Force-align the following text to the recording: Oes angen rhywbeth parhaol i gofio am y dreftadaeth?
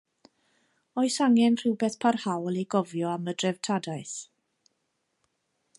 Oes 1.01 1.17
angen 1.25 1.57
rhywbeth 1.61 1.97
parhaol 2.05 2.57
i 2.63 2.65
gofio 2.75 3.13
am 3.17 3.31
y 3.33 3.37
dreftadaeth? 3.43 4.17